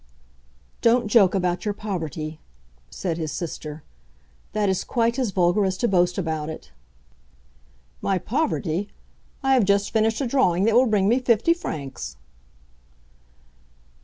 "Don't 0.81 1.07
joke 1.09 1.35
about 1.35 1.63
your 1.63 1.75
poverty," 1.75 2.39
said 2.89 3.19
his 3.19 3.31
sister. 3.31 3.83
"That 4.53 4.67
is 4.67 4.83
quite 4.83 5.19
as 5.19 5.29
vulgar 5.29 5.63
as 5.63 5.77
to 5.77 5.87
boast 5.87 6.17
about 6.17 6.49
it." 6.49 6.71
"My 8.01 8.17
poverty! 8.17 8.89
I 9.43 9.53
have 9.53 9.63
just 9.63 9.91
finished 9.91 10.19
a 10.19 10.25
drawing 10.25 10.63
that 10.63 10.73
will 10.73 10.87
bring 10.87 11.07
me 11.07 11.19
fifty 11.19 11.53
francs!" 11.53 12.17